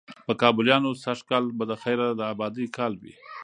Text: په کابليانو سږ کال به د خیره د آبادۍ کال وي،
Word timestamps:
په 0.27 0.33
کابليانو 0.41 0.89
سږ 1.03 1.19
کال 1.29 1.43
به 1.57 1.63
د 1.67 1.73
خیره 1.81 2.07
د 2.19 2.21
آبادۍ 2.33 2.65
کال 2.77 2.93
وي، 3.01 3.13